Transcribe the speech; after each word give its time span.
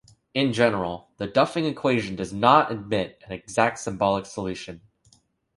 In 0.33 0.51
general, 0.51 1.09
the 1.17 1.27
Duffing 1.27 1.65
equation 1.69 2.15
does 2.15 2.33
not 2.33 2.71
admit 2.71 3.21
an 3.27 3.33
exact 3.33 3.77
symbolic 3.77 4.25
solution. 4.25 4.81